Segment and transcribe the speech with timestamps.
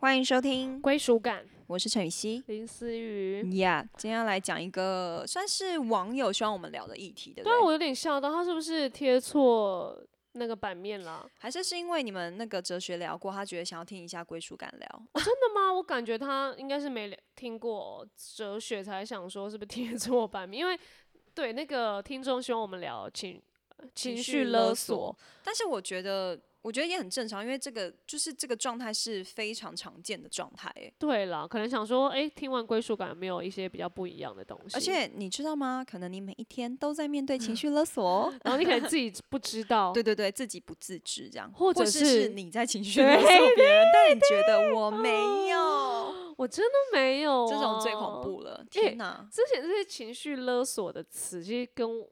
[0.00, 2.42] 欢迎收听，归属感，我是陈雨希。
[2.46, 3.58] 林思雨。
[3.58, 7.60] 呀今天要来讲一个算是网友希望我们聊的议题，对不对？
[7.60, 10.02] 我有点笑到，他是不是贴错
[10.32, 11.30] 那个版面了？
[11.38, 15.02] 还是是因为你们那个哲学聊过，他觉得想要听一下归属感聊？
[15.22, 15.70] 真的吗？
[15.70, 20.80] 我感觉他应该是没听过哲学，才想说是不是贴错版面，因为
[21.34, 23.38] 对那个听众希望我们聊情
[23.76, 25.14] 呃情绪勒索，，
[25.44, 30.92] 但是我觉得，我觉得也很正常，因为这个就是这个状态是非常常见的状态，哎。
[30.98, 34.76] 对啦，可能想说，哎、听完归属感有没有一些比较不一样的东西？
[34.76, 35.82] 而，且你知道吗？
[35.82, 38.34] 可能你每一天都在面对情绪 勒索哦。
[38.44, 48.20] 然后你可能自己 不知道，对对对，自己不自知这样，或者是是你在情绪勒索别人，但你觉得我没有，我真的没有、这种最恐。
[48.20, 48.62] 怖了！
[48.70, 49.26] 天哪！
[49.32, 52.06] 之前这些情绪勒索的词，其实跟我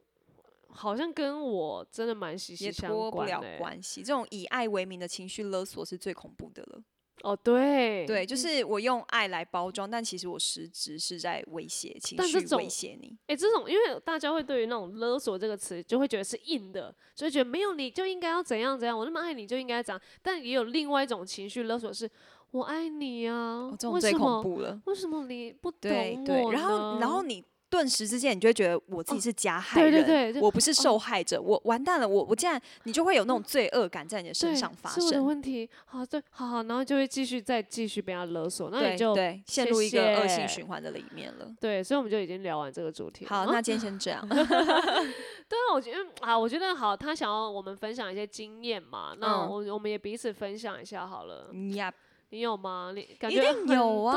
[0.79, 4.01] 好像跟我真的蛮息也息相脱不了关系。
[4.03, 6.81] 这种以爱为名的情绪勒索是最恐怖的了。
[7.25, 13.19] 哦，对对，就是我用爱来包装，但其实我实质是在威胁情绪威胁你。
[13.27, 20.01] 哎、这种因为大家会对于那种勒索这个词，就会觉得是硬的，就会觉得没有你就应该要怎样怎样，我那么爱你就应该怎样。
[20.23, 22.09] 但也有另外一种情绪勒索是，
[22.53, 24.41] 我爱你啊，哦，这种最恐？
[24.41, 24.81] 怖了。
[24.85, 35.27] 为什么你不懂我对对，然后然后你顿时之间，你就会觉得我自己是加害对人，对对就我不是受害者，我完蛋了，我我竟然你就会有那种罪恶感在你的身上发是我的生。
[35.27, 41.55] 问题，好对，好好，然后就会继续再继续被他勒索，那对你就对，陷入一个恶性循环的里面了。
[41.61, 43.27] 对，所以我们就已经聊完这个主题。
[43.27, 44.27] 好，啊那今天先这样。
[44.29, 51.51] 对啊，我觉得啊，我觉得好，他想要我们分享一些经验嘛，那嗯我、我们也彼此分享一下好了。
[51.75, 51.93] 呀，
[52.31, 52.93] 你有吗？
[52.95, 54.15] 你感一觉定有啊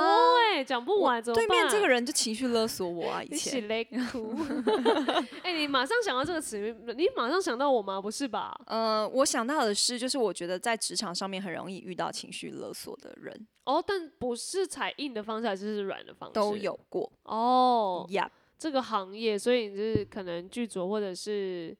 [0.53, 1.47] 对，讲不完怎么办？
[1.47, 3.67] 对面这个人就情绪勒索我啊， 以一起前。
[3.67, 4.35] 勒哭。
[5.43, 6.57] 哎、你马上想到这个词，
[6.97, 8.01] 你马上想到我吗？
[8.01, 8.53] 不是吧？
[8.67, 16.33] 呃，我想到的是，就是我觉得在职场上面很容易遇到情绪勒索的人，哦，但不是采硬的方式，还是是软的方式？
[16.33, 17.09] 都有过。
[17.23, 18.05] 哦。
[18.09, 21.75] 呀，这个行业，所以你就是可能剧组或者是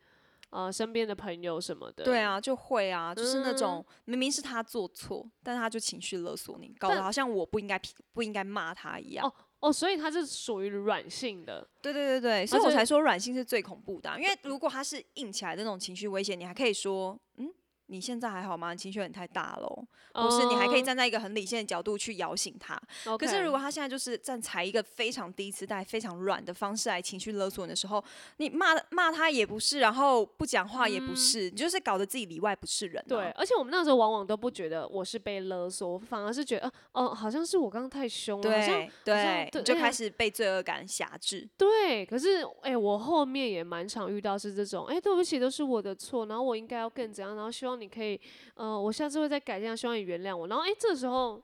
[0.51, 2.03] 呃身边的朋友什么的。
[2.05, 9.27] 对啊，就会啊，就是那嗯种明明是他做错，但他就情绪勒索你，搞得好像我不应该批不应该骂他一样。
[9.27, 11.67] 哦哦，所以他是属于软性的。
[11.83, 17.50] 对对对对，所以我才说软性是最恐怖的啊、因为如果他是硬起来的那种情绪威胁，你还可以说，嗯，
[17.91, 18.71] 你现在还好吗？
[18.71, 22.81] 你情绪有点太大喽，或是你还可以嗯站在一个很理性的角度去摇醒他。
[23.17, 28.03] 可是如果他现在就是站采一个非常低姿态、非常软的方式来情绪勒索你的时候，
[28.37, 41.47] 你骂骂他也不是，然后不讲话也不是，你就是搞得自己里外不是人、对，，而且我们那时候往往都不觉得我是被勒索，反而是觉得，呃，哦、好像是我刚刚太凶了，好像对就开始被罪恶感辖制。
[41.57, 42.05] 对。
[42.05, 48.19] 可是，哎、我后面也蛮常遇到是这种，哎、对不起，都是我的错，然后我应该要更怎样，然后希望你可以，
[48.53, 50.47] 呃，我下次会再改这样，希望你原谅我。
[50.47, 51.41] 然后，哎、这时候。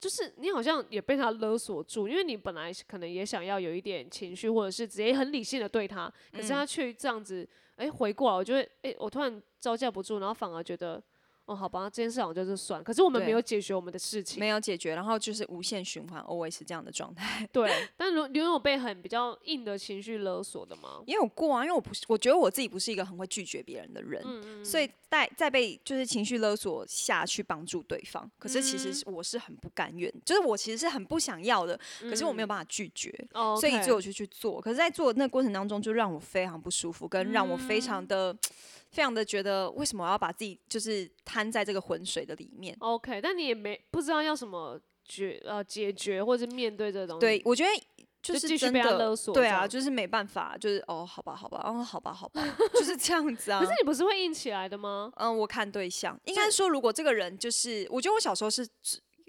[0.00, 7.46] 就是你好像也被他勒索住，因为你本来可能也想要有一点情绪，或者是直接很理性的对他，可是他却这样子，
[7.76, 11.02] 哎、回过来，我就会，哎、我突然招架不住，然后反而觉得，
[11.50, 17.44] 哦，好吧，这件事好像就是算，可是我们没有解决我们的事情，没有解决，然后就是无限循环，always 这样的状态。
[17.52, 17.68] 对。
[17.96, 21.02] 但如你有被很比较硬的情绪勒索的吗？
[21.06, 34.60] 也有过啊，因为我不是，我觉得我自己不是一个很会拒绝别人的人，嗯所以在在被就是情绪勒索下去帮助对方，可是其嗯实是我是很不甘愿，就是我其实是很不想要的，可是我没有办法拒绝，哦，所以以 OK 致我就去做。
[34.60, 38.36] 可是，在做的那个过程当中，就让我非常不舒服，跟让我非嗯常的、
[38.90, 47.70] 非常的觉得，为什么我要把自己就是摊在这个浑水的里面？OK，但你也没不知道要什么决呃解决或者是面对这东西对，我觉得
[48.22, 52.42] 就就是继续被他真的勒索对啊，就是没办法，就是哦，好吧，好吧，哦，好吧，好吧，
[52.74, 53.60] 就是这样子啊。
[53.60, 55.10] 可是你不是会硬起来的吗？
[55.16, 58.68] 嗯，我看对象，应该说，如果这个人就是，我觉得我小时候是，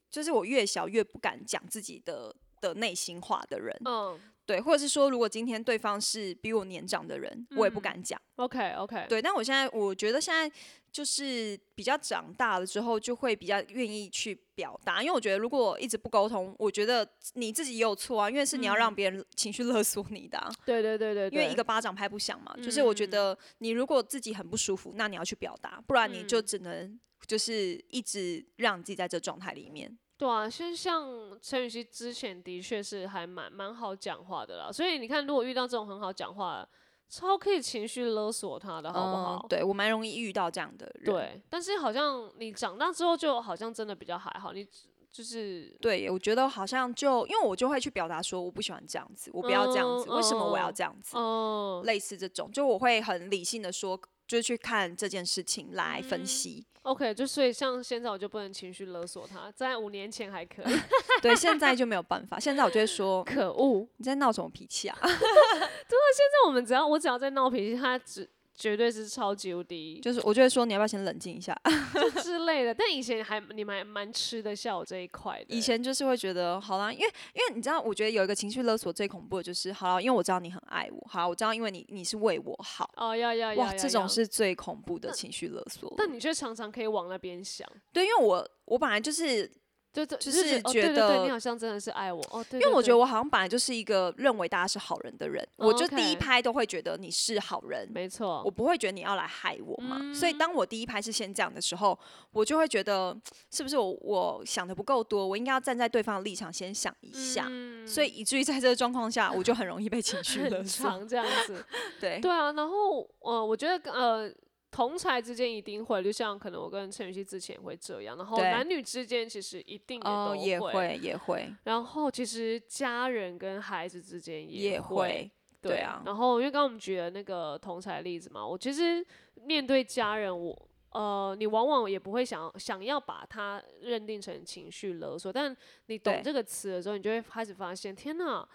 [0.09, 4.19] 就是我越小越不敢讲自己的的内心话的人，嗯
[4.51, 7.81] 对，或者是说，如果今天对方是比我年长的人，我也不嗯。
[7.81, 9.22] 敢讲，，OK OK，对。
[9.22, 10.53] 但我现在我觉得现在
[10.91, 29.97] 就是比较长大了之后，就会比较愿意去表达，因为我觉得如果一直不沟通，我觉得你自己也有错啊，因为是你要让别人情绪勒索你的啊、对对对对对，因为一个巴掌拍不响嘛，就是我觉得你如果自己很不舒服，那你要去表达，不然你就只能就是一直让你自己在这状态里面。
[30.22, 31.09] 对啊，其实像
[31.41, 36.64] 陈雨希之前的确是还蛮蛮好讲话的啦，所以你看，如果遇到这种很好讲话，
[37.09, 39.44] 超可以情绪勒索他的，好不好？
[39.44, 41.06] 嗯对我蛮容易遇到这样的人。
[41.06, 44.64] 对，但是好像你长大之后，就好像真的比较还好，你
[45.12, 51.18] 就是对，我觉得好像就因为我就会去表达说我不喜欢这样子，我不要这样子，嗯为什么我要这样子？
[51.18, 54.00] 嗯，类似这种，就我会很理性的说，
[54.31, 56.66] 就是去看这件事情来嗯分析。
[56.83, 60.75] OK，就所以像现在我就不能情绪勒索他，在五年前还可以。
[61.22, 62.39] 对，现在就没有办法。
[62.39, 63.85] 现在我就会说，可恶！
[63.97, 64.97] 你在闹什么脾气啊？
[65.03, 68.28] 对，现在我们只要我只要在闹脾气，他只
[68.61, 71.59] 绝对是超级无敌就是我就会说，你要不要先冷静一下？
[71.96, 72.72] 就之类的。
[72.72, 75.46] 但以前还你们还蛮吃得下我这一块的。
[75.49, 85.91] 以前就是会觉得，好啦，因为因为你知道，我觉得有一个情绪勒索最恐怖的就是，好啦，因为我知道你很爱我，好啦，我知道因为你你是为我好，哦，要要要哇，这种是最恐怖的情绪勒索。
[85.97, 89.52] 但你却常常可以往那边想，对，因为我我本来就是
[89.93, 99.99] 就就是哦觉对对对，得你好像真的是爱我哦，对，因为我觉得我我好像本来就是一个认为大家是好人的人，哦我就第一拍都会觉得你是好人，没错，我不会觉得你要来害我嘛。
[100.14, 101.97] 所以嗯当我第一拍是先这样的时候，
[102.32, 103.14] 我就会觉得
[103.49, 107.47] 是不是我我想的不够多，我应该要站在对方的立场先想一下。
[107.49, 110.64] 嗯所以以至于在这个状况下，我就很容易被情绪勒。
[110.64, 111.66] 长这样子。
[111.99, 114.32] 对，对啊，然后呃，我觉得呃。
[114.72, 125.32] 同才之间一定会，就像可能我跟陈雨希之前也会这样，然后男女之间其实一定也哦，都也会也会然后其实家人跟孩子之间也会，会，
[125.62, 129.06] 对对啊然后因为刚刚我们举了那个同才例子嘛，我其实
[129.44, 130.58] 面对家人，我
[130.91, 135.56] 呃，你往往也不会想想要把它认定成情绪勒索，但
[135.88, 138.47] 你懂这个词的时候，你就会开始发现，天哪！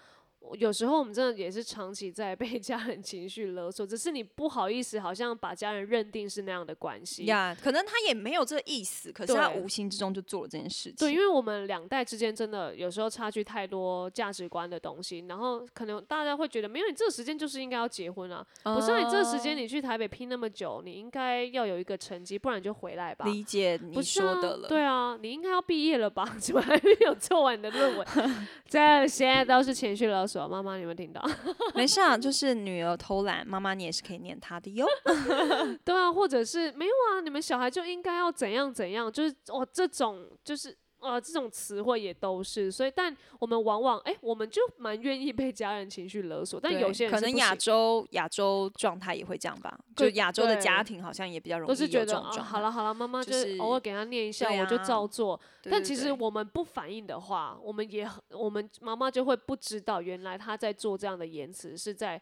[0.49, 7.25] 我有时候我们真的也是长期在 被家人情绪勒索，只是你不好意思，好像把家人认定是那样的关系。
[7.25, 10.95] 呀可能他也没有这个意思，可是他无形之中就做了这件事情。
[10.99, 23.25] 对，因为我们两代之间真的有时候差距太多价值观的东西，然后可能大家会觉得，没有你这个时间就是应该要结婚啊，不是啊你这个时间哦你去台北拼那么久，你应该要有一个成绩，不然你就回来吧。
[23.27, 24.69] 理解你说的了。
[24.69, 26.25] 对啊，你应该要毕业了吧？
[26.39, 28.07] 怎么还没有做完你的论文？
[28.69, 31.23] 这现在都是情绪勒索，妈妈你们听到？
[31.75, 34.87] 没事啊，就是女儿偷懒，妈妈你也是可以念她的哟。
[35.85, 40.77] 对啊，或者是没有啊，你们小孩就应该要怎样怎样，就是哦这种就是。
[40.99, 52.51] 呃，这种词汇也都是，所以但我们往往哎、我们就蛮愿意被家人情绪勒索，但有些人可能亚洲亚洲状态也会这样吧，就对亚洲的家庭好像也比较容易都是觉得啊，种状态。
[52.51, 55.39] 好了好了，妈妈就就是偶尔给他念一下，对我就啊照做。
[55.63, 62.21] 但其实我们不反应的话，我们也很我们妈妈就会不知道，原来他在做这样的言辞是在。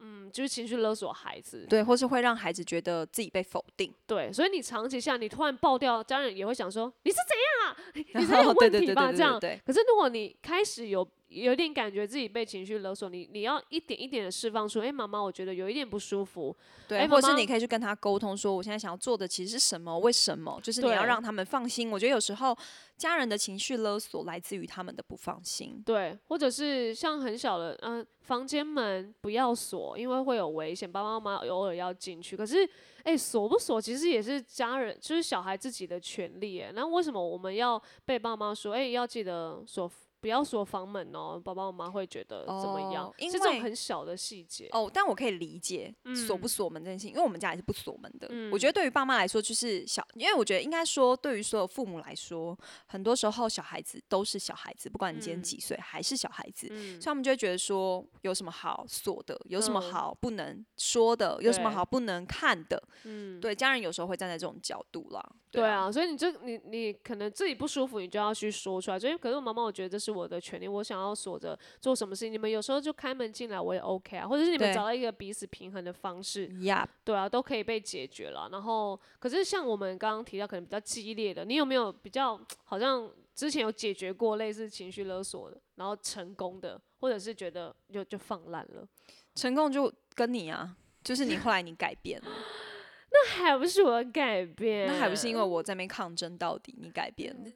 [0.00, 3.92] 嗯，就是情绪勒索孩子，对，或是会让孩子觉得自己被否定。
[4.06, 7.76] 对，所以你长期下，你突然爆掉，家人也会想说你是怎样啊？
[8.20, 9.10] 你才 有问题吧？
[9.10, 9.40] 这样。
[9.40, 11.06] 对，可是如果你开始有
[11.42, 16.54] 有点感觉自己被情绪勒索，你你要一点一点的释放出，哎、妈妈，我觉得有一点不舒服，
[16.88, 20.58] 对，哎或者是你可以去跟他沟通，说我现在想要做的其实是什么，为什么？
[20.62, 21.90] 就是你要让他们放心。
[21.90, 22.56] 我觉得有时候
[22.96, 25.82] 家人的情绪勒索来自于他们的不放心。
[25.84, 32.36] 对，或者是像很小的，嗯、房间门不要锁，因为会有危险，爸爸妈妈偶尔要进去。
[32.36, 32.68] 可是，
[33.04, 36.60] 哎、锁不锁其实也是家人，就是小孩自己的权利。
[36.60, 39.90] 哎，那为什么我们要被爸妈说，哎、要记得锁，
[40.26, 41.40] 不要锁房门哦？
[41.42, 43.06] 爸爸妈妈会觉得怎么样？
[43.06, 44.68] 哦因是这种很小的细节。
[44.72, 45.94] 哦，但我可以理解
[46.26, 48.26] 锁不嗯锁门这件事情，因为我们家也是不锁门的。
[48.32, 62.82] 嗯我觉得对于爸妈来说，就是小，因为我觉得应该说，对于所有父母来说，很多时候小孩子都是小孩子，不管你今天嗯几岁，还是小孩子，嗯所以他们就会觉得说，有什么好锁的，有什么嗯好不能说的，有什么好不能看的。
[63.04, 65.24] 嗯，对，家人有时候会站在这种角度啦。
[65.56, 68.98] 对，啊，所以你这你你可能自己不舒服，你就要去说出来。
[68.98, 76.50] 所以，可是我妈妈，我觉得这是我的权利，我想要锁着做什么事情，你们有时候就开门进来，我也 OK 啊，或者是你们找到一个彼此平衡的方式，
[77.04, 78.48] 对啊，都可以被解决了。
[78.52, 88.86] 然后，可是像我们刚刚提到可能比较激烈的，你有没有比较好像之前有解决过类似情绪勒索的，然后成功的，或者是觉得就就放烂了？
[89.34, 92.28] 成功就跟你啊，就是你后来你改变了，
[93.24, 94.86] 那还不是我改变？
[94.86, 97.50] 那还不是因为我在那边抗争到底，你改变了。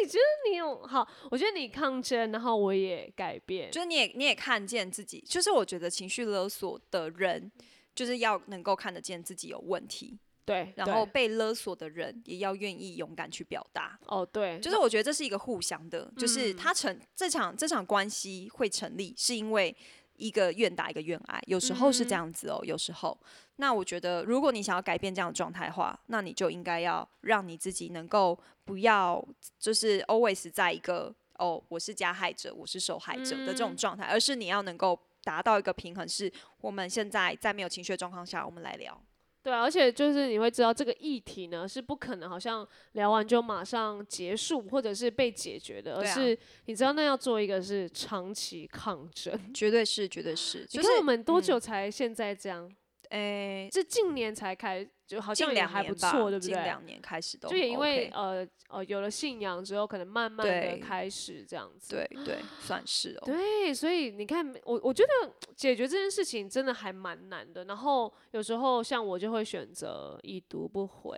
[0.00, 1.06] 你觉得你有好？
[1.30, 3.70] 我觉得你抗争，然后我也改变。
[3.70, 7.50] 就是你也你也看见自己，就是我觉得情绪勒索的人，
[7.94, 13.98] 就是要能够看得见自己有问题，对，然后被勒索的人也要愿意勇敢去表达。
[14.06, 19.74] 哦，对，就是我觉得这是一个互相的，就是嗯他成这场这场关系会成立，是因为
[20.18, 23.16] 一个愿打一个愿挨，有时候是这嗯样子哦，有时候。
[23.56, 29.26] 那我觉得，如果你想要改变这样的状态的话，那你就应该要让你自己能够不要
[29.58, 36.30] 就是 always 在一个哦，我是加害者，我是受害者的这种嗯状态，而是你要能够达到一个平衡，是
[36.60, 39.00] 我们现在在没有情绪的状况下，我们来聊。
[39.46, 49.38] 对啊，而且就是你会知道这个议题呢是不可能好像聊完就马上结束或者是被解决的，而是你知道那要做一个是长期抗争。
[49.54, 52.68] 绝对是，绝对是，你就是看我们多嗯久才现在这样？
[53.10, 56.54] 诶，是近年才开，就好像也还不错，对不对？
[56.54, 61.94] 近两年开始都就也因为呃呃有了信仰之后，可能慢慢的开始这样子。
[61.94, 63.22] 对对，算是哦。
[63.24, 67.64] 对，所以你看，我我觉得解决这件事情真的还蛮难的。
[67.66, 71.16] 然后有时候像我就会选择已读不回，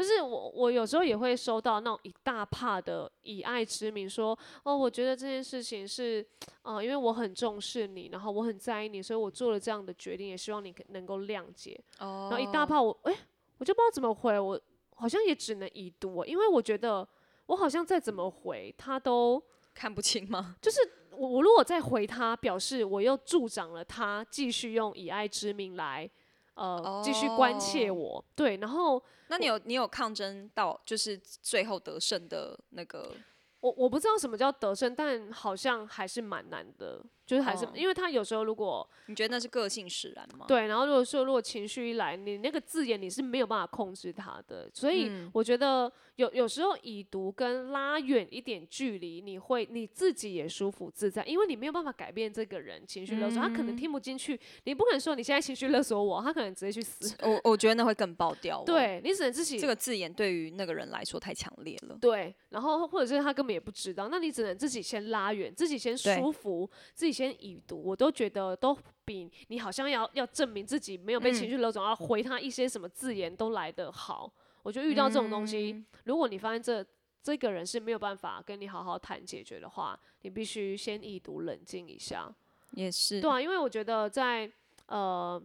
[0.00, 6.26] 就是我我有时候也会收到那种一大帕的以爱之名说，哦，我觉得这件事情是，
[6.62, 11.78] 呃，因为我很重视你，然后我很在意你，所以我做了这样的决定，也希望你能够谅解。
[11.98, 13.14] 哦然后一大帕我，哎、
[13.58, 14.58] 我就不知道怎么回，我
[14.94, 17.06] 好像也只能已读，因为我觉得
[17.44, 19.42] 我好像再怎么回他都。
[19.72, 20.56] 看不清吗？
[20.60, 20.80] 就是
[21.12, 26.10] 我我如果再回他，表示我又助长了他继续用以爱之名来，
[26.60, 28.24] 呃，继续关切哦我。
[28.36, 33.14] 对，然后那你有你有抗争到就是最后得胜的那个
[33.60, 40.44] 我我不知道什么叫得胜，但好像还是蛮难的，就是还是、哦因为他有时候如果你觉得那是个性使然吗？
[40.48, 61.96] 对，然后如果说如果情绪一来，你那个字眼你是没有办法控制他的，所以我觉得有有时候已读跟拉远一点距离，你会你自己也舒服自在，因为你没有办法改变这个人情绪勒索，他可能听不进去，你不可能说你现在情绪勒索我，他可能直接去死， 我我觉得那会更爆掉、 哦。，对你只能自己这个字眼对于那个人来说太强烈了。
[62.00, 68.74] 对，然后或者是他根本也不知道，那你只能自己先拉远，自己先对舒服，自己先已读，我都觉得都
[69.04, 74.32] 比你好像要要证明自己没有被情绪勒索，要回他一些什么字眼都来得好。
[74.62, 76.82] 我觉得遇到这种东西，如果你发现这
[77.22, 82.34] 这个人是没有办法跟你好好谈解决的话，你必须先已读，冷静一下。
[82.72, 84.50] 也是，对啊，因为我觉得在
[84.86, 85.38] 呃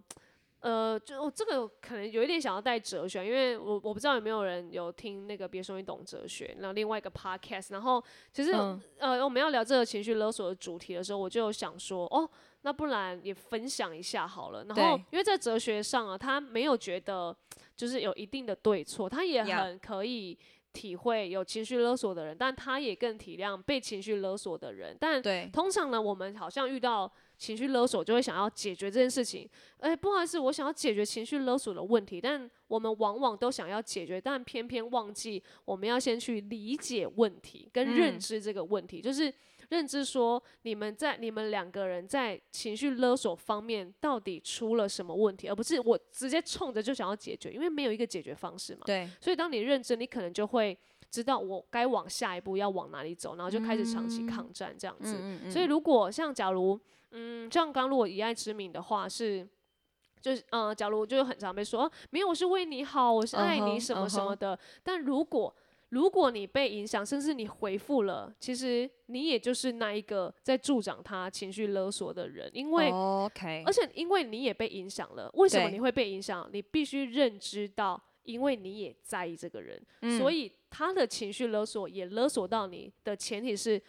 [0.65, 8.03] 呃，就我这个可能有一点想要带哲学，因为我我不知道有没有人有听那个别说你懂哲学，然后另外一个 podcast，然后
[8.33, 12.29] 其实、嗯呃我们要聊这个情绪勒索的主题的时候，我就想说哦。
[12.65, 14.65] 那不然也分享一下好了。
[14.65, 17.37] 然后，因为在哲学上啊，他没有觉得
[17.77, 20.35] 就是有一定的对错，他也很可以
[20.73, 24.97] 体会有情绪勒索的人，但他也更体谅被情绪勒索的人。
[24.99, 29.49] 但对，通常呢，我们好像遇到情绪勒索，就会想要解决这件事情。
[29.79, 39.31] 哎、不好意思，我想要解决情绪勒索的问题，但我们往往都想要解决，但偏偏忘记我们要先去理解问题跟认嗯知这个问题，就是
[39.69, 48.81] 认知说你们在你们两个人在情绪勒索方面到底出了什么问题，而不是我直接冲着就想要解决，因为没有一个解决方式嘛。
[48.85, 50.77] 对，所以当你认知，你可能就会
[51.11, 55.15] 知道我该往下一步要往哪里走，然后就开始长期抗战这样子。
[55.19, 56.79] 嗯嗯所以如果像假如，
[57.15, 59.47] 嗯，像刚如果以爱之名的话是。
[60.21, 64.57] 就是呃，假如就是很常被说、哦没有，我是为你好，我是爱你什么什么的。
[64.81, 65.55] 但如果
[65.89, 76.49] 如果你被影响，甚至你回复了，其实你也就是那一个在助长他情绪勒索的人，因为、OK，而且因为你也被影响了，为什么你会被影响？
[76.51, 79.79] 你必须认知到，因为你也在意这个人，
[80.17, 83.79] 所以他的情绪勒索也勒索到你的前提是，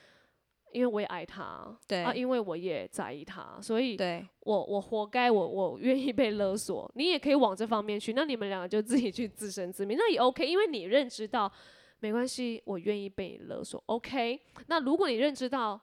[0.73, 6.91] 因为我也爱他，对啊，因为我也在意他，所以对，我我活该，我我愿意被勒索。
[6.95, 11.51] 你也可以往这方面去，那你们两个就自己去自生自灭，那也 OK，因为你认知到
[12.01, 14.41] 没关系，我愿意被你勒索，OK。
[14.67, 15.81] 那如果你认知到，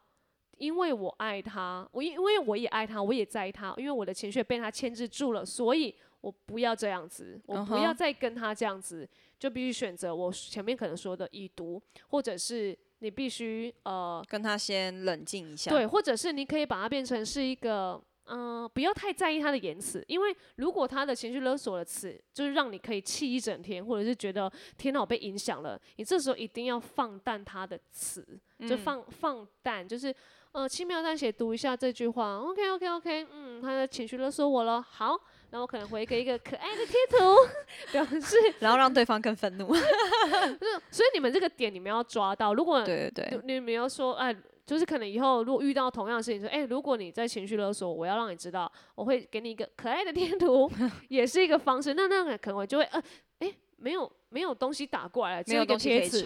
[0.58, 9.10] 因为我爱他，我因因为我也爱他，我也在意他，因为我的情绪被他牵制住了，所以我不要这样子，我嗯不要再跟他这样子，
[9.40, 15.70] 就必须选择我前面可能说的已读，或者是你必须呃跟他先冷静一下。
[15.70, 28.26] 对，或者是你可以把它变成是一个，嗯、不要太在意他的言辞，因为如果他的情绪勒索的词，就是让你可以气一整天，或者是觉得天哪我被影响了，你这时候一定要放淡他的词，
[28.66, 30.16] 就放、放淡，就是
[30.54, 35.20] 呃轻描淡写读一下这句话，OK OK OK，嗯，他的情绪勒索我了，好。
[35.50, 37.18] 然后我可能回给一个可爱的贴图，
[37.92, 39.68] 表示， 然后让对方更愤怒。
[40.90, 42.56] 所以你们这个点你们要抓到。
[42.56, 50.68] 如果对对对，你你们要说，哎，就是可能以后如果遇到同样的事情，说，哎，如果你在情绪勒索我，要让你知道，我会给你一个可爱的贴图，
[51.08, 51.94] 也是一个方式。
[51.94, 53.04] 那那个可能我就会，呃，
[53.38, 56.26] 哎，没有没有东西打过来，只一个没有东西可以贴纸。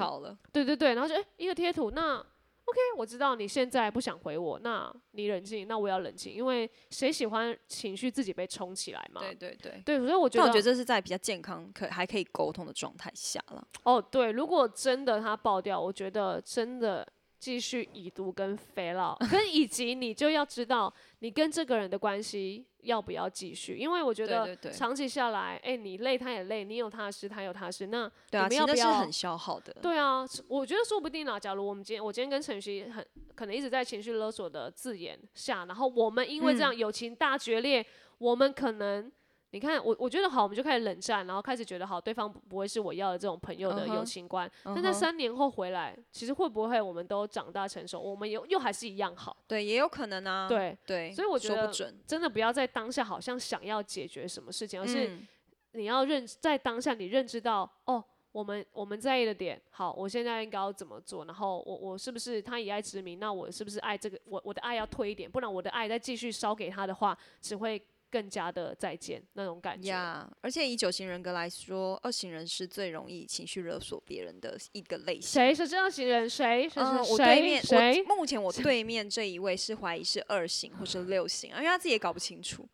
[0.54, 2.26] 对对对，然后就哎一个贴图，那
[2.68, 9.22] OK，我知道你现在不想回我，那你冷静，那我也要冷静，因为谁喜欢情绪自己被冲起来嘛？
[9.22, 9.82] 对对对。
[9.86, 13.66] 对，所以我觉得，但我觉得这是在比较健康、可还可以沟通的状态下了。
[13.84, 17.08] 哦，对，如果真的他爆掉，我觉得真的
[17.40, 29.76] 继续已读跟 fail out，跟以及你就要知道你跟这个人的关系要不要继续，因为我觉得对对对长期下来，哎、你累他也累，你有他的事，他有他的事，那对啊，你们要不要很消耗的。
[29.82, 31.40] 对啊，我觉得说不定啦。
[31.40, 37.86] 假如我们今天我今天跟陈曦很可能一直在情绪勒索的字眼下，然后我们因为这样友情大决裂，
[38.18, 39.12] 我们可能
[39.58, 44.48] 你你看我我觉得好，我们就开始冷战，然后开始觉得好，对方不不会是我要的这种朋友的友情观。
[44.66, 49.36] 嗯但在三年后回来，其实会不会我们都长大成熟，我们又又还是一样好？
[49.48, 50.48] 对，也有可能啊。
[50.48, 51.68] 对，对，所以我觉得
[52.06, 55.28] 真的不要在当下好像想要解决什么事情，而是嗯
[55.72, 58.04] 你要认在当下你认知到哦。
[58.34, 61.26] 我们我们在意的点，好，我现在应该要怎么做？
[61.26, 63.18] 然后我我是不是他以爱之名？
[63.18, 64.20] 那我是不是爱这个？
[64.26, 69.90] 我我的爱要退一点，不然我的爱再继续烧给他的话，只会更加的再见那种感觉。
[69.90, 75.22] 呀而且以九型人格来说，二型人是最容易情绪勒索别人的一个类型。
[75.22, 76.30] 谁是这样型人？
[76.30, 76.68] 谁？
[76.70, 77.42] 谁嗯，是我对谁？
[77.42, 78.04] 面，谁？
[78.10, 82.68] 我目前我对面这一位是怀疑是二型或是六型， 因为他自己也搞不清楚。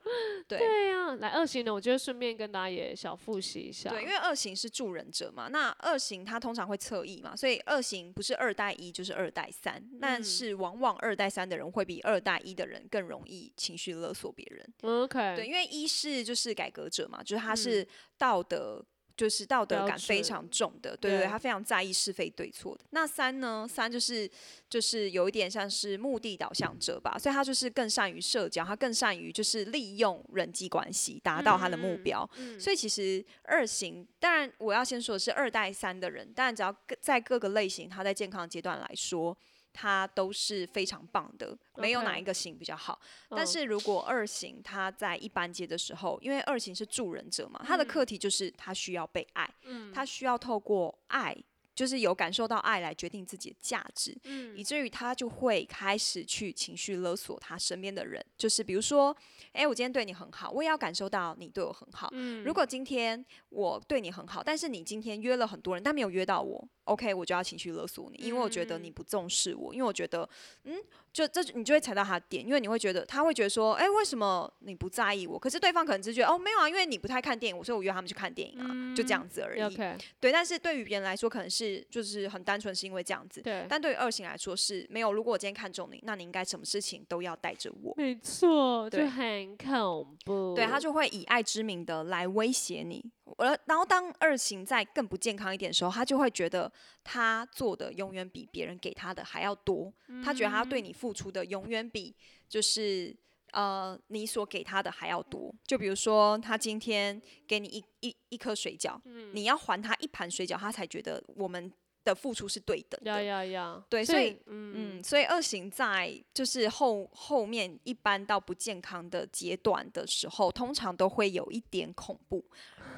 [0.48, 3.90] 对对呀、来二型的，我觉得顺便跟大家也小复习一下。
[3.90, 14.74] 对，因为二型是助人者嘛，那二型他通常会侧翼嘛，所以二型不是二代一就是二代三，但嗯是往往二代三的人会比二代一的人更容易情绪勒索别人。
[14.82, 17.88] OK，对，因为一是就是改革者嘛，就是他是
[18.18, 18.86] 道德。
[19.16, 22.84] 就是道德感非常重的，对对他非常在意是非对错的。
[22.90, 23.64] 那三呢？
[23.70, 24.28] 三就是
[24.68, 32.28] 就是有一点像是目的导向者吧，所以他就是更善于社交，他更善于就是利用人际关系达到他的目嗯标。
[32.60, 39.38] 所以其实二型，当然我要先说的是二代三的人，当然只要在各个类型，他在健康阶段来说，
[39.74, 43.00] 他都是非常棒的，没有哪一个型比较好。
[43.30, 49.50] 但嗯是如果二型他在一般阶的时候，因为二型是助人者嘛，他的课题就是他需要被爱，
[49.94, 51.36] 他需要透过爱。
[51.76, 54.16] 就是有感受到爱来决定自己的价值，
[54.56, 58.24] 以至于他就会开始去情绪勒索他身边的人。
[58.38, 59.16] 就是比如说，
[59.54, 62.14] 诶，我今天对你很好，我也要感受到你对我很好。
[62.46, 70.28] 如果今天我对你很好，但是你今天约了很多人，但没有约到我，OK，我就要情绪勒索你，因为我觉得你不重视我，因为我觉得，
[70.66, 70.76] 嗯，
[71.12, 75.38] 就这你就会踩到他的点，因为你会觉得他会觉得说，哎、为什么你不在意我？
[75.38, 79.62] 可是对方可能只是觉得，哦，没有啊，因为你不太看电影，所以我约他们去看电影啊，就这样子而已。
[79.62, 83.42] OK，对，但是对于别人来说，可能是就是很单纯是因为这样子。
[83.42, 85.14] 对，但对于二型来说是没有。
[85.14, 87.94] 如果我今天看中你，那你应该什么事情都要带着我。
[87.98, 90.54] 没错，就对很恐怖。
[90.56, 93.04] 对他就会以爱之名的来威胁你，
[93.38, 96.72] 而然后当二型在更不健康一点的时候，他就会觉得
[97.04, 99.92] 他做的永远比别人给他的还要多，
[100.24, 102.16] 他觉得他对你付出的永远比
[102.48, 103.16] 就是
[103.52, 105.54] 呃你所给他的还要多。
[105.66, 109.00] 就比如说他今天给你一一一颗水饺，
[109.34, 111.72] 你要还他一盘水饺，他才觉得我们
[112.04, 113.12] 的付出是对等的。
[113.12, 122.44] 呀呀呀，对所以嗯，嗯，所以二型在就是后后面一般到不健康的阶段的时候，通常都会有一点恐怖，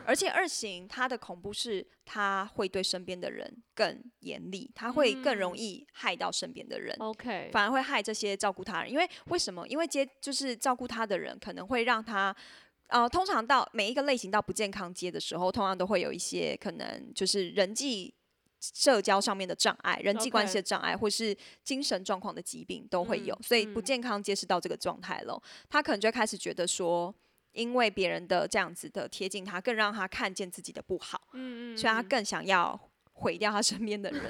[0.05, 6.95] 而且二型他的恐怖是他会对身边的人更严厉，他会更容易害到身边的人。
[6.99, 9.67] OK，反而会害这些照顾他人，因为为什么？
[9.67, 12.35] 因为接就是照顾他的人可能会让他，
[12.87, 18.13] 呃，通常到每一个类型到不健康阶的时候，通常都会有一些可能就是人际
[18.59, 27.13] 社交上面的障碍、人际关系的障碍，或是精神状况的疾病都会有，嗯所以不健康阶是到这个状态了，他可能就开始觉得说。
[27.55, 32.79] 因为别人的这样子的贴近他，更让他看见自己的不好，嗯嗯，所以他更想要
[33.15, 34.21] 毁掉他身边的人。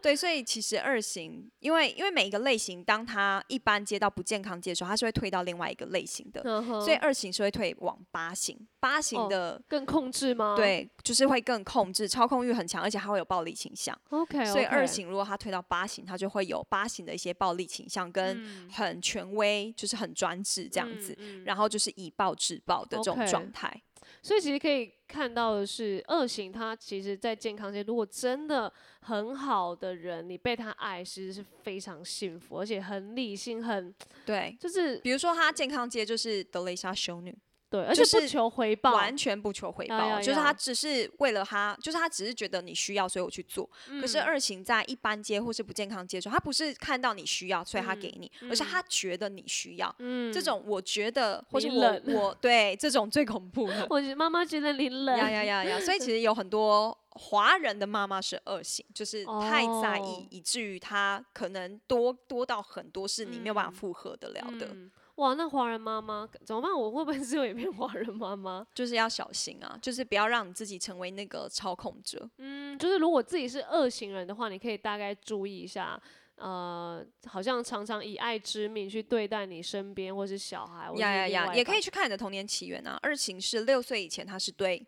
[0.00, 8.56] 对，所以其实二型，因为因为每一个类型，当他一般接到不健康接的时候，他是会退到另外一个类型的，嗯所以二型是会退往八型。
[8.80, 10.54] 八型哦的、更控制吗？
[10.56, 13.98] 对，就是会更控制，操控欲很强，而且他会有暴力倾向。
[14.10, 23.82] ，OK，所以二型如果他推到八型，他就会有八型的一些暴力倾向，跟嗯很权威，就是很专制这样子，嗯嗯然后就是以暴制暴的这种状态。
[24.22, 33.94] 所以其实可以看到的是，二型他其实在健康界，如果真的很好的人，你被他爱，其实是非常幸福，而且很理性，很
[34.26, 34.98] 对，就是。
[34.98, 37.36] 比如说他健康界就是德蕾莎修女，
[37.70, 43.68] 对，而且不求回报，完全不求回报，就是他只是为了他，就是他只是觉得你需要，所以我去做。
[44.00, 49.94] 可是嗯二型在一般接或是不健康接触，他不是看到你需要，所以他给你，而是他觉得你需要。
[49.98, 53.86] 嗯，这种我觉得，或是我我 对这种最恐怖的。
[53.90, 55.80] 我觉得妈妈觉得你冷，呀呀呀呀！
[55.80, 66.72] 所以其 实有很多华人的妈妈是二型，就是太在意，哦以至于他可能多多到很多是你没有办法嗯负荷得了的，嗯哇，那华人妈妈怎么办？
[66.72, 68.66] 我会不会是有一片华人妈妈？
[68.74, 72.28] 就是要小心啊，就是不要让你自己成为那个操控者。
[72.38, 76.00] 嗯，就是如果自己是二型人的话，你可以大概注意一下。
[76.36, 82.96] 呃，好像常常以爱之名去对待你身边或是小孩，呀呀呀，也可以去看你的童年起源啊。
[83.02, 84.86] 二型是六岁以前，他是对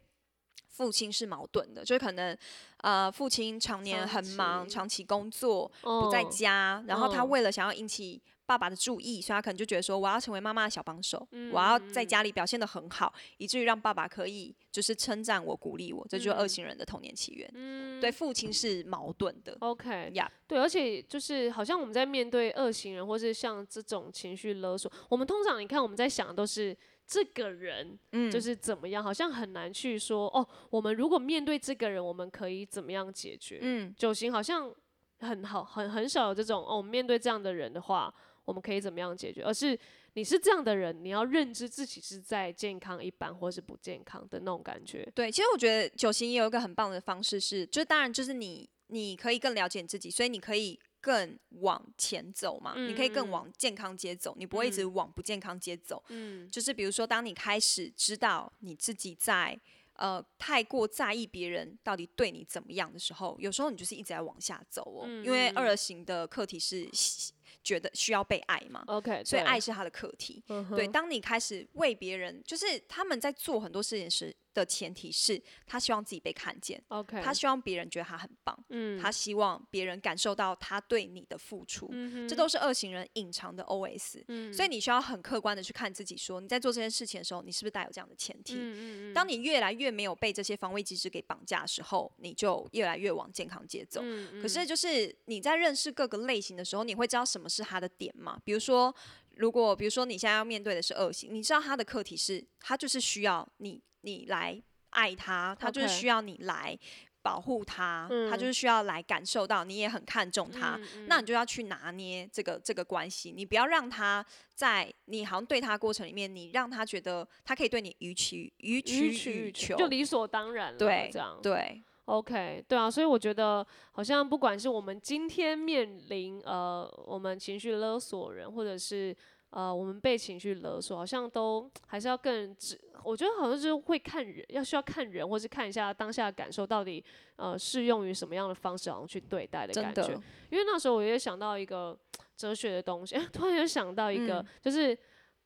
[0.69, 2.39] 父亲是矛盾的，就是可能
[2.83, 17.49] 呃父亲常年很忙，期长期工作不在哦家，然后他嗯为了想要引起爸爸的注意，所以他可能就觉得说我要成为妈妈的小帮手，嗯我要在家里表现得很好，以至于让爸爸可以就是称赞我、鼓励我，这就是二嗯型人的童年起源。
[17.55, 19.57] 嗯对，父亲是矛盾的。
[19.61, 33.61] ，OK，呀对，而且就是好像我们在面对恶行人，或是像这种情绪勒索，我们通常你看我们在想的都是这个人嗯，就是怎么样，好像很难去说哦，我们如果面对这个人，我们可以怎么样解决？
[33.63, 34.75] 嗯，九型好像
[35.21, 38.13] 很好，很很少有这种哦，我们面对这样的人的话，
[38.45, 39.43] 我们可以怎么样解决？
[39.43, 39.79] 而是
[40.15, 45.09] 你是这样的人，你要认知自己是在健康一般或是不健康的那种感觉。
[45.15, 56.03] 对，其实我觉得九型也有一个很棒的方式是，就当然就是你你可以更了解你自己，所以你可以更往前走嘛，你可以更嗯往健康街走，你不会一直往不健康街走。
[56.09, 59.59] 嗯就是比如说，当你开始知道你自己在
[59.95, 68.83] 呃太过在意别人到底对你怎么样的时候，有时候你就是一直在往下走哦，因为二型的课题是喜觉得需要被爱嘛。
[68.87, 70.43] ，OK，所以爱是他的课题，
[70.75, 70.87] 对。
[70.89, 84.23] 当你开始为别人，就是他们在做很多事情时的前提是，他希望自己被看见，OK，他希望别人觉得他很棒，嗯他希望别人感受到他对你的付出，嗯这都是二型人隐藏的 OS。
[84.29, 88.55] 嗯所以你需要很客观的去看自己说你在做这件事情的时候，你是不是带有这样的前提？
[88.57, 94.01] 嗯嗯当你越来越没有被这些防卫机制给绑架的时候，你就越来越往健康节奏。
[94.05, 98.41] 嗯可是就是你在认识各个类型的时候，你会知道什么是他的点吗？
[98.45, 98.95] 比如说，
[99.41, 106.79] 如果比如说你现在要面对的是恶性，你知道他的课题是，他就是需要你你来爱他，他就是需要你来
[107.23, 110.79] 保护他，他就是需要来感受到你也很看重他。
[110.95, 111.07] 嗯。
[111.09, 114.25] 那你就要去拿捏这个这个关系，你不要让他
[114.55, 121.39] 在你好像对他过程里面，你让他觉得他可以对你予取予予取取予予求，就理所当然了，对这样。
[121.43, 129.17] 对 OK，对啊，所以我觉得好像不管是我们今天面临呃我们情绪勒索人，或者是
[129.51, 137.03] 呃我们被情绪勒索，好像都还是要更只，我觉得好像就是会看人，要需要看人，或是看一下当下的感受到底
[137.37, 140.09] 呃适用于什么样的方式，好像去对待的感觉。
[140.09, 141.97] 的，因为那时候我也想到一个
[142.37, 144.99] 哲学的东西， 突然又想到一个，嗯就是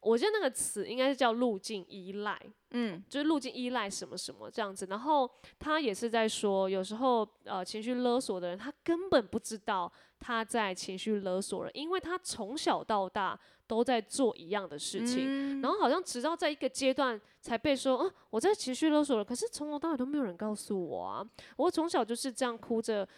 [0.04, 2.40] 我觉得那个词应该是叫路径依赖。
[2.76, 21.24] 嗯就是路径依赖什么什么这样子，然后他也是在说，有时候呃情绪勒索的人，他根本不知道他在情绪勒索了，因为他从小到大都在做一样的事情，嗯然后好像直到在一个阶段才被说，啊，我在情绪勒索了，可是从头到尾都没有人告诉我啊，
[21.56, 23.08] 我从小就是这样哭着。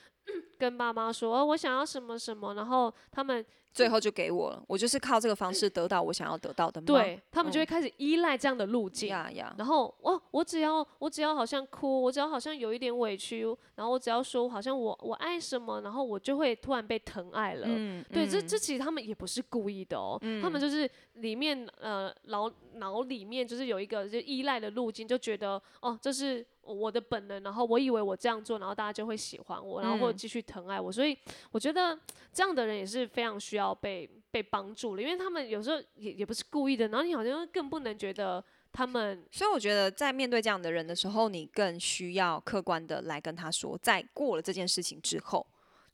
[0.59, 6.81] 跟爸妈说、哦，我想要什么什么，然后他们最后就给我了，我就是靠这个方式得到我想要得到的？
[6.81, 17.67] 对他们就会嗯开始依赖这样的路径，呀呀，然后哦我只要我只要好像哭，我只要好像有一点委屈，然后我只要说好像我我爱什么，然后我就会突然被疼爱了。
[17.69, 31.17] 嗯，对，这嗯这其实他们也不是故意的哦，他们就是里面呃脑脑里面就是有一个就依赖的路径，就觉得哦这是我的本能，然后我以为我这样做，然后大家就会喜欢我，然后或继续疼爱我，所以
[31.53, 31.99] 我觉得
[32.33, 45.47] 这样的人也是非常需要被被帮助的，因为他们有时候也也不是故意的，然后你好像更不能觉得他们所以我觉得在面对这样的人的时候，你更需要客观的来跟他说，在过了这件事情之后。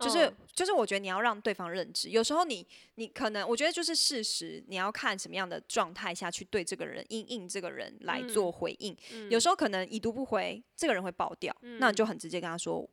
[0.02, 2.10] 就是、嗯就是，我觉得你要让对方认知。
[2.10, 8.96] 有时候你你可能，我觉得就是事实，你要看什么样的状态下去对这个人应应这个人来做回应。
[9.30, 12.86] 有时候可能已读不回，这个人会爆掉，那你就很直接跟他说：“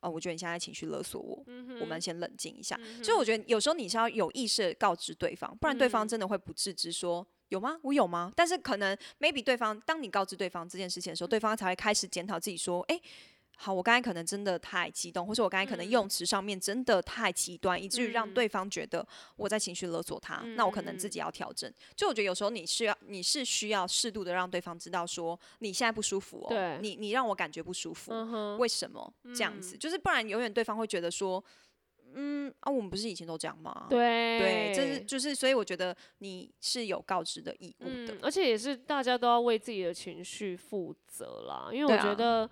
[0.00, 1.44] 哦，我觉得你现在情绪勒索我，
[1.80, 2.78] 我们先冷静一下。
[3.02, 7.26] 所以我觉得有时候你是要有意识告知对方，不然对方真的会不自知说。
[7.48, 7.76] 有吗？
[7.82, 8.32] 我有吗？
[8.36, 13.00] 但是可能 maybe 对方，当你告知对方这件事情的时候，对方才会开始检讨自己，说：“哎、
[13.62, 20.36] 好，我刚才可能真的太激动，或者我刚才可能用词上面真的太极端，以至于让对方觉得我在情绪勒索他。
[20.56, 21.70] 那我可能自己要调整。
[21.94, 29.76] 就我觉得有时候你是要，你是需要适度的让对方知道说你现在不舒服哦，你你让我感觉不舒服，嗯为什么这样子？
[29.76, 31.44] 就是不然永远对方会觉得说，
[32.14, 33.88] 嗯啊，我们不是以前都这样吗？
[33.90, 38.14] 对对，这是就是，所以我觉得你是有告知的义务的。
[38.14, 42.48] 嗯，而且也是大家都要为自己的情绪负责啦，因为我觉得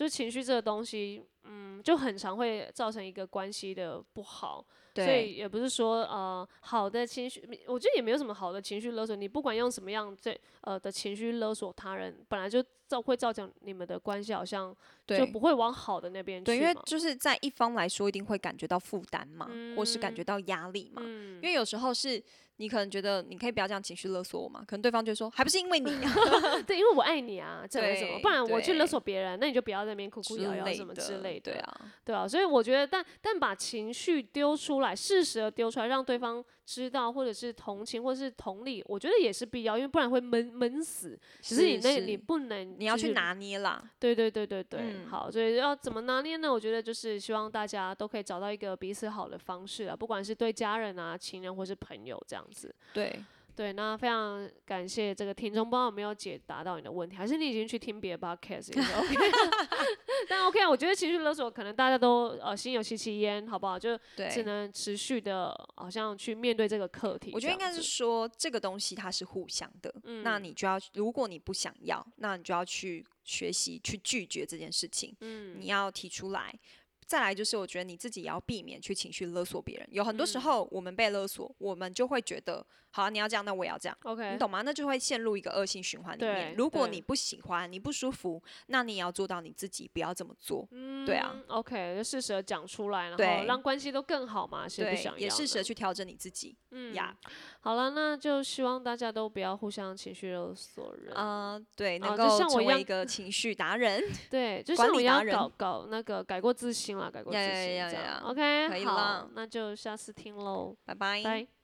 [0.00, 4.64] 就情绪这个东西，嗯，嗯，就很常会造成一个关系的不好。
[4.94, 9.14] 所以对，也不是说呃好的情绪，我觉得也没有什么好的情绪勒索。
[9.14, 14.74] 你不管用什么样这呃的情绪勒索他人，本来就造会造成你们的关系好像
[15.06, 21.02] 就，不会往好的那边去对，因为就是在一方来说，一定会感觉到负担嘛，或是感觉到压力嘛。
[21.04, 22.20] 嗯因为有时候是
[22.60, 26.12] 你可能觉得你可以不要这样情绪勒索我嘛，可能对方就说还不是因为你啊
[26.66, 28.18] 对，因为我爱你啊，这没什么？
[28.20, 31.52] 不然我去勒索别人，那你就不要在那边哭哭之摇摇什么之类的。
[31.52, 41.18] 对啊，对啊，所以我觉得，但但把情绪丢出来，适时的丢出来，让对方知道，或者是同情，或者是同理，我觉得也是必要，因为不然会闷闷死。
[41.42, 43.10] 只是你那，是你不能，你要去。
[43.10, 43.82] 拿捏啦。
[43.98, 46.48] 对对对对对，嗯好，所以要怎么拿捏呢？
[46.50, 52.72] 我觉得就是希望大家都可以找到一个彼此好的方式啊，不管是对家人啊、情人或是朋友这样子。
[52.94, 53.20] 对，
[53.60, 59.14] 对，那非常感谢这个听众，不知道有没有解答到你的问题，还是你已经去听别的 podcast 也是 OK。
[60.26, 63.78] 但 OK，我觉得情绪勒索可能大家都呃心有戚戚焉，好不好？
[63.78, 63.98] 就
[64.32, 64.44] 只。
[64.44, 67.30] 能持续的，好像去面对这个课题。
[67.34, 69.94] 我觉得应该是说，这个东西它是互相的，
[70.24, 76.58] 那嗯你就要，如果你不想要，那你就要去学习去拒绝这件事情，嗯你要提出来。
[77.04, 79.86] 再来就是，我觉得你自己也要避免去情绪勒索别人。
[79.90, 83.96] 有很多时嗯候，我们被勒索，我们就会觉得，好、啊，你要这样，那我也要这样。
[84.02, 84.60] OK，你懂吗？
[84.62, 86.54] 那就会陷入一个恶性循环里对面。
[86.56, 90.68] 如果你不喜欢，你不舒服，那你也要做到你自己不要这么做。
[91.06, 95.18] 对啊嗯，OK，就适时的讲出来，然后让关系都更好嘛，谁不对想，要？
[95.18, 95.70] 也适时的。
[95.70, 96.56] 去调整你自己。
[96.72, 97.16] 嗯呀，
[97.60, 101.12] 好了，那就希望大家都不要互相情绪勒索人。
[101.14, 104.02] 嗯、对，能够成为一个情绪达人。
[104.28, 107.54] 对，就管像我一样搞搞那个改过自新了，改过自新
[107.88, 108.20] 这样。
[108.24, 111.22] OK，好可以了，那就下次听喽，拜拜。
[111.22, 111.59] 拜。